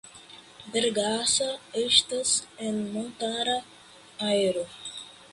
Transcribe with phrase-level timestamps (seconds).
[0.75, 1.49] Bergasa
[1.81, 2.31] estas
[2.69, 3.59] en montara
[4.31, 4.65] areo.